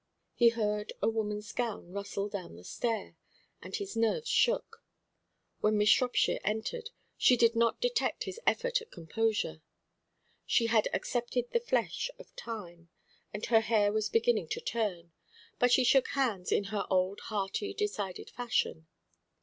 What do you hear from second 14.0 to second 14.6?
beginning to